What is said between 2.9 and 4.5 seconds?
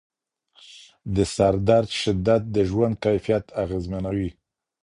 کیفیت اغېزمنوي.